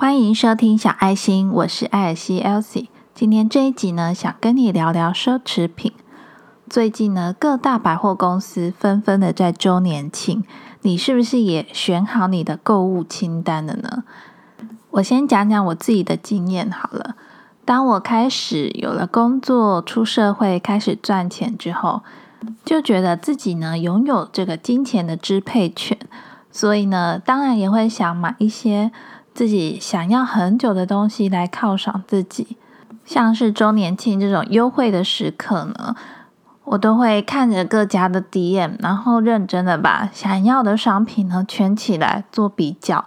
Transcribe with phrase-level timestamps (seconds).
[0.00, 2.86] 欢迎收听小爱心，我是艾尔西 Elsie。
[3.16, 5.92] 今天这一集呢，想跟你聊聊奢侈品。
[6.70, 10.44] 最近呢，各大百货公司纷纷的在周年庆，
[10.82, 14.04] 你是不是也选好你的购物清单了呢？
[14.90, 17.16] 我先讲讲我自己的经验好了。
[17.64, 22.02] 当我开始有了工作，出社会开始赚钱之后，
[22.64, 25.98] 就觉得自己呢拥有这个金钱的支配权，
[26.52, 28.92] 所以呢，当然也会想买一些。
[29.38, 32.56] 自己想要很久的东西来犒赏自己，
[33.04, 35.94] 像是周年庆这种优惠的时刻呢，
[36.64, 43.04] 我都会看着各家的 DM，然后认真的把想要的商品呢圈起来做比较，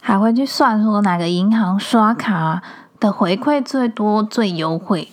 [0.00, 2.60] 还会去算说哪个银行刷卡
[2.98, 5.12] 的回馈最多、最优惠。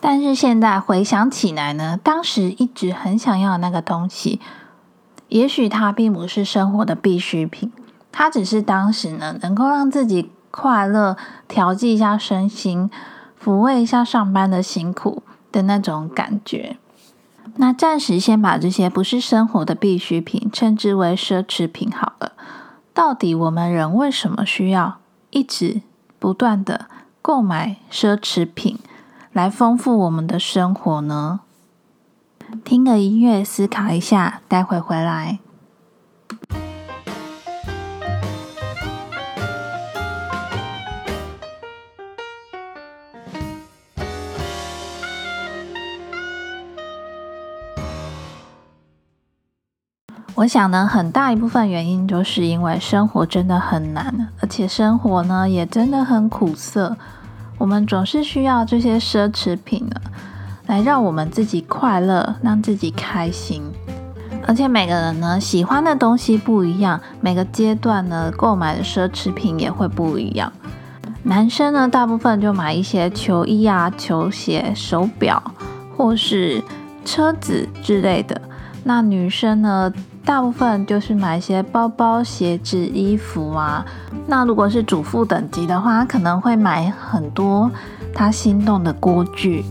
[0.00, 4.38] 但是现在回想起来呢，当时一直很想要那个东西，
[5.26, 7.72] 也许它并不是生活的必需品。
[8.12, 12.90] 它只是当时呢，能够让自己快乐、调剂一下身心、
[13.42, 16.76] 抚慰一下上班的辛苦的那种感觉。
[17.56, 22.32] 那暂时先把这些不是生活的必需品称之为奢侈品好了。
[22.92, 24.98] 到底我们人为什么需要
[25.30, 25.82] 一直
[26.18, 26.86] 不断的
[27.22, 28.78] 购买奢侈品
[29.32, 31.40] 来丰富我们的生活呢？
[32.64, 35.38] 听个音乐，思考一下，待会回来。
[50.40, 56.96] 我想呢，很大一部分原因就是因为生活真的很难，而且生活呢也真的很苦涩。
[57.58, 60.00] 我们总是需要这些奢侈品呢，
[60.66, 63.62] 来让我们自己快乐，让自己开心。
[64.46, 70.50] 而且每个人呢喜欢的东西不一样，每个阶段呢购买的奢侈品也会不一样。
[71.24, 75.42] 男生呢，大部分就买一些球衣啊、球鞋、手表
[75.94, 76.64] 或是
[77.04, 78.40] 车子之类的。
[78.84, 79.92] 那女生呢？
[80.24, 83.84] 大部分就是买一些包包、鞋子、衣服啊。
[84.26, 87.70] 那如果是主妇等级的话，可能会买很多
[88.14, 89.64] 他心动的锅具。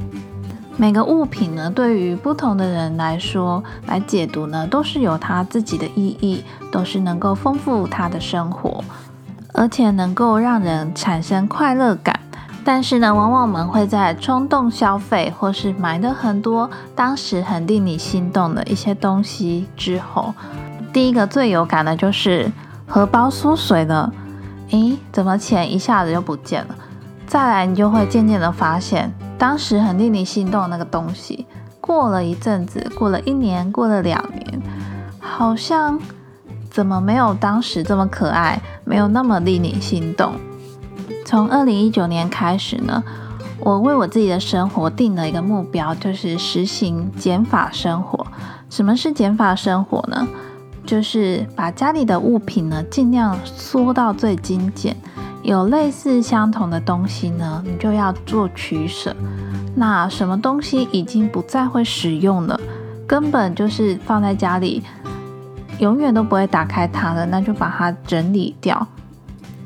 [0.76, 8.84] 每个物品呢，对于不同的人来说，来解读呢，都是有他自己的意义，都是能够丰富他的生活，
[9.54, 12.18] 而且能够让人产生快乐感。
[12.64, 20.34] 但是呢，往往我们会在冲动消费，或是买的很多，当时很令你心动的一些东西之后，
[20.94, 22.52] 第一个最有感的就是
[22.86, 24.12] 荷包缩水了，
[24.70, 26.76] 诶，怎么钱一下子就不见了？
[27.26, 31.48] 再来，你就会渐渐的发现，当时很令你心动那个东西，
[31.80, 34.62] 过了一阵子，过了一年，过了两年，
[35.20, 36.00] 好像
[36.70, 40.34] 怎么没有当时这么可爱，没有那么令你心动。
[41.30, 43.04] 从二零一九年开始呢，
[43.60, 48.26] 我为我自己的生活定了一个目标，就是实行减法生活。
[48.68, 50.28] 什么是减法生活呢？
[50.88, 54.98] 就是把家里的物品呢尽量缩到最精简，
[55.44, 59.16] 有类似相同的东西呢，你就要做取舍。
[59.76, 62.60] 那什么东西已经不再会使用了，
[63.06, 64.82] 根本就是放在家里，
[65.78, 68.88] 永远都不会打开它了，那就把它整理掉。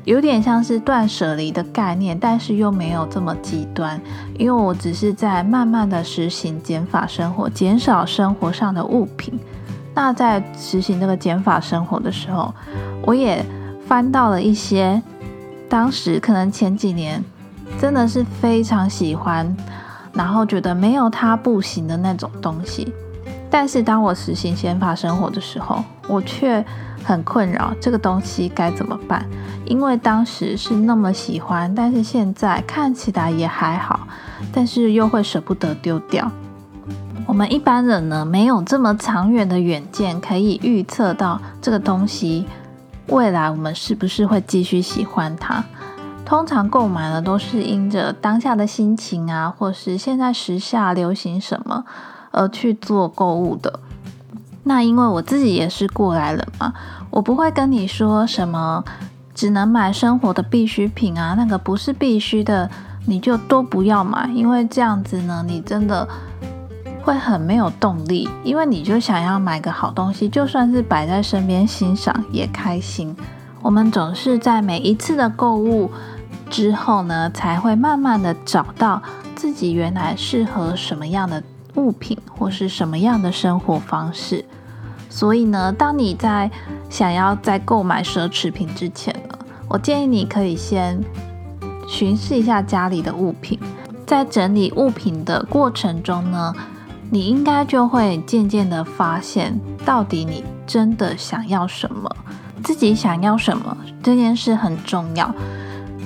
[0.04, 3.98] 有点像是断舍离的概念，但是又没有这么极端，
[4.38, 9.38] 因为我只是在慢慢的实行减法生活，减少生活上的物品。
[9.94, 12.52] 那在实行这个减法生活的时候，
[13.02, 13.44] 我也
[13.86, 15.00] 翻到了一些
[15.68, 17.24] 当时可能前几年
[17.78, 19.56] 真的是非常喜欢，
[20.12, 22.92] 然后觉得没有它不行的那种东西。
[23.56, 26.62] 但是当我实行减法生活的时候，我却
[27.04, 29.24] 很困扰，这个东西该怎么办？
[29.64, 34.08] 因为当时是那么喜欢，但是现在看起来也还好，
[34.52, 36.28] 但是又会舍不得丢掉。
[37.28, 42.46] 我们一般人呢，没有这么长远的远见，可以预测到这个东西
[43.06, 45.62] 未来我们是不是会继续喜欢它。
[46.24, 51.84] 通常购买呢，都是因着当下的心情啊，或是现在时下流行什么
[52.34, 53.80] 而去做购物的。
[54.64, 56.74] 那因为我自己也是过来人嘛，
[57.10, 58.84] 我不会跟你说什么。
[59.34, 62.70] 只能买生活的必需品啊，那个不是必须的，
[63.06, 66.08] 你就都不要买，因为这样子呢，你真的
[67.02, 73.12] 会很没有动力，因为你就想要买个好东西，就算是摆在身边欣赏也开心。
[73.60, 75.90] 我们总是在每一次的购物
[76.48, 79.02] 之后呢，才会慢慢的找到
[79.34, 81.42] 自己原来适合什么样的
[81.76, 84.44] 物品或是什么样的生活方式。
[85.08, 86.50] 所以呢，当你在
[86.90, 89.38] 想要在购买奢侈品之前呢，
[89.68, 91.00] 我建议你可以先
[91.86, 93.58] 巡视一下家里的物品，
[94.06, 96.52] 在整理物品的过程中呢，
[97.10, 102.10] 你应该就会渐渐的发现，到底你真的想要什么，
[102.64, 105.32] 自己想要什么这件事很重要。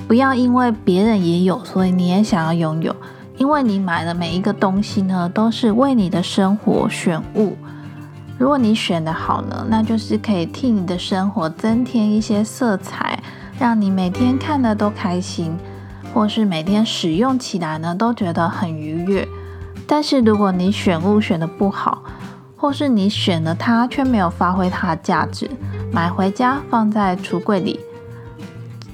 [0.07, 2.95] 不要因为别人也有，所以你也想要拥有。
[3.39, 7.57] 因为你买的每一个东西呢，都是为你的生活选物。
[8.37, 13.17] 如果你选的好呢，那就是可以替你的生活增添一些色彩，
[13.57, 15.57] 让你每天看的都开心，
[16.13, 19.25] 或是每天使用起来呢都觉得很愉悦。
[19.87, 22.03] 但是如果你选物选的不好，
[22.57, 25.49] 或是你选了它却没有发挥它的价值，
[25.93, 27.79] 买回家放在橱柜里。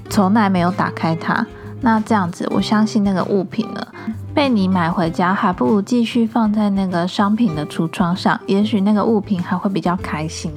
[0.08, 1.44] 从来没有打开它，
[1.80, 3.86] 那这样子，我相信那个物品呢，
[4.36, 10.52] 被你买回家，还不如继续放在那个商品的橱窗上，也许那个物品还会比较开心。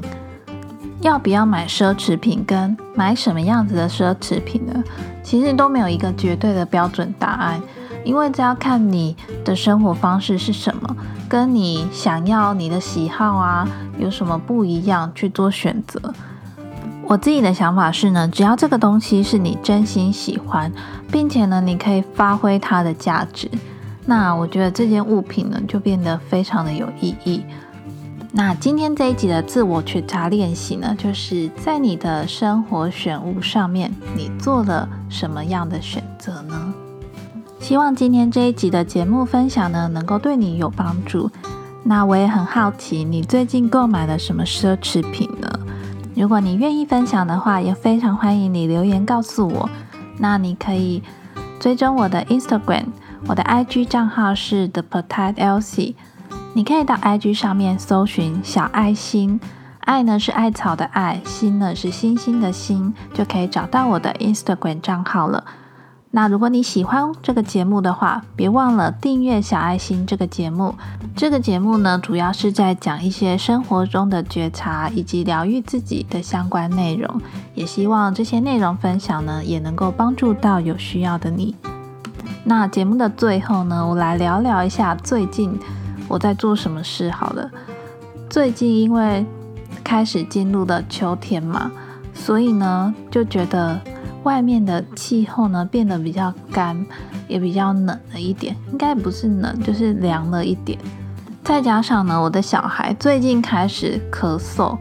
[1.00, 4.84] 要不要买奢侈品，跟买什么样子的奢侈品呢？
[5.24, 7.62] 其实都没有一个绝对的标准答案，
[8.04, 9.16] 因为这要看你
[9.46, 10.98] 的生活方式是什么，
[11.30, 13.66] 跟你想要你的喜好啊
[13.98, 16.14] 有什么不一样去做选择。
[17.08, 20.70] 我自己的想法是呢，只要这个东西是你真心喜欢，
[21.10, 23.50] 并且呢，你可以发挥它的价值，
[24.10, 27.44] 那我觉得这件物品呢就变得非常的有意义。
[28.32, 36.74] 那今天这一集的自我觉察练习呢，就是在你的生活选物上面，你做了什么样的选择呢？
[37.60, 41.30] 希望今天这一集的节目分享呢，能够对你有帮助。
[41.84, 45.48] 那我也很好奇，你最近购买了什么奢侈品呢？
[46.16, 49.70] 如果你愿意分享的话，也非常欢迎你留言告诉我。
[50.18, 51.04] 那你可以
[51.60, 52.86] 追踪我的 Instagram，
[53.27, 55.95] 我的 IG 账号是 The Petite Elsie。
[56.54, 59.39] 你可以到 IG 上面搜寻小爱心，
[59.81, 65.44] 爱呢是艾草的爱，心呢是星星的心，就可以找到我的 Instagram 账号了。
[66.12, 70.74] 那如果你喜欢这个节目的话，别忘了订阅小爱心这个节目。
[71.16, 77.21] 这个节目呢，主要是在讲一些生活中的觉察以及疗愈自己的相关内容。
[77.54, 81.56] 也希望这些内容分享呢，也能够帮助到有需要的你。
[82.44, 85.60] 那节目的最后呢，我来聊聊一下最近
[86.08, 87.50] 我在做什么事好了。
[88.30, 89.26] 最近因为
[89.84, 91.72] 开始进入了秋天嘛，
[92.14, 93.80] 所以呢，就觉得。
[94.24, 96.86] 外面的气候呢变得比较干，
[97.30, 100.78] 也比较冷了一点，应该不是冷，就是凉了一点。
[101.42, 104.78] 再加上呢，我的小孩最近开始咳嗽，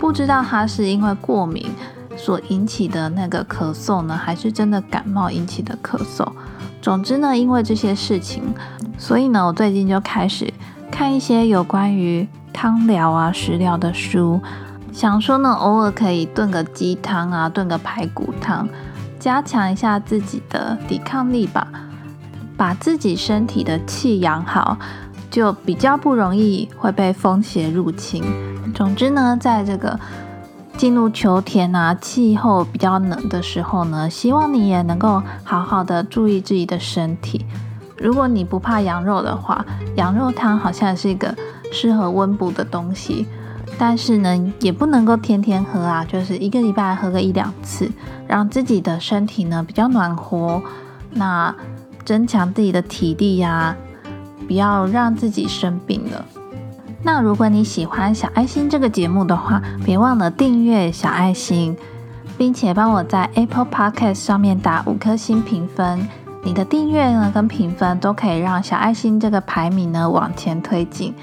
[0.00, 1.70] 不知道他是因为过敏
[2.16, 6.28] 所引起的那个咳嗽呢，还是真的感冒引起的咳嗽。
[6.82, 8.42] 总之呢，因为这些事情，
[8.98, 10.52] 所以呢，我最近就开始
[10.90, 14.40] 看一些有关于汤疗啊、食疗的书。
[14.92, 18.68] 想说呢，偶尔可以炖个鸡汤啊，炖个排骨汤，
[19.20, 21.68] 加强一下自己的抵抗力吧，
[22.56, 24.76] 把自己身体的气养好，
[25.30, 28.24] 就比较不容易会被风邪入侵。
[28.74, 29.98] 总之呢，在这个
[30.76, 37.46] 进入秋天啊，气候比较冷的时候呢，希望你也能够好好的注意自己的身体。
[37.96, 39.64] 如果你不怕羊肉的话，
[39.94, 41.34] 羊肉汤好像是一个
[41.70, 43.26] 适合温补的东西。
[43.78, 47.90] 但是呢，也不能够天天喝啊，就是一个礼拜喝个一两次，
[48.26, 50.60] 让自己的身体呢比较暖和，
[51.10, 51.54] 那
[52.04, 53.76] 增强自己的体力呀，
[54.46, 56.24] 不要让自己生病了。
[57.04, 61.76] 那如果你喜欢小爱心这个节目的话，别忘了订阅小爱心，
[62.38, 66.08] 并且帮我在 Apple Podcast 上面打五颗星评分。
[66.44, 71.14] 你的订阅呢跟评分都可以让小爱心这个排名呢往前推进。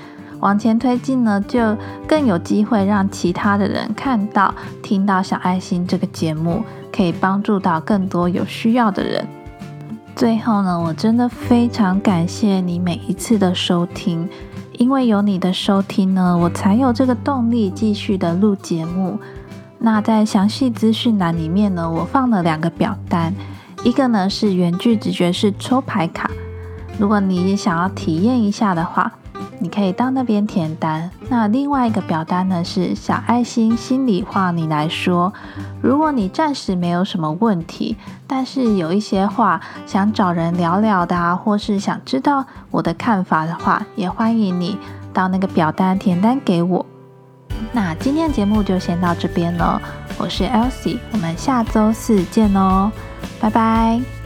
[0.42, 1.76] 往前推进呢，就
[2.08, 9.28] 更有机会让其他的人看到、听到小爱心这个节目，可以帮助到更多有需要的人。
[10.16, 14.30] 最后呢，我真的非常感谢你每一次的收听，
[14.80, 19.20] 因为有你的收听呢，我才有这个动力继续的录节目。
[19.78, 23.34] 那在详细资讯栏里面呢，我放了两个表单，
[23.84, 26.32] 一个呢是原句直觉式抽牌卡，
[26.98, 29.12] 如果你想要体验一下的话。
[29.60, 31.10] 你可以到那边填单。
[31.30, 35.32] 那另外一个表单呢是小爱心心里话，你来说。
[35.82, 44.78] 如果你暂时没有什么问题，但是有一些话想找人聊聊的啊，或是想知道我的看法的话，也欢迎你
[45.14, 46.86] 到那个表单填单给我。
[47.72, 49.82] 那今天节目就先到这边了，
[50.18, 52.92] 我是 Elsie，我们下周四见哦，
[53.40, 54.19] 拜拜。